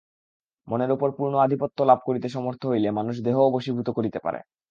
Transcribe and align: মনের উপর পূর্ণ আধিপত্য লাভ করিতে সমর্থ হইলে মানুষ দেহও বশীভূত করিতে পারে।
মনের 0.67 0.91
উপর 0.91 1.09
পূর্ণ 1.17 1.33
আধিপত্য 1.37 1.77
লাভ 1.83 1.99
করিতে 2.05 2.27
সমর্থ 2.29 2.61
হইলে 2.65 2.89
মানুষ 2.91 3.15
দেহও 3.25 3.53
বশীভূত 3.55 3.87
করিতে 3.89 4.19
পারে। 4.19 4.39